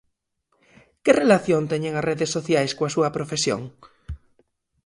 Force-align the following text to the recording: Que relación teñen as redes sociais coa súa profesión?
Que 1.03 1.11
relación 1.21 1.61
teñen 1.71 1.93
as 1.95 2.05
redes 2.09 2.33
sociais 2.35 2.71
coa 2.77 2.93
súa 2.95 3.13
profesión? 3.17 3.61